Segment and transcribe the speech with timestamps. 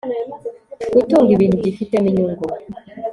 [0.95, 2.43] gutunga ibintu byifitemo inyungu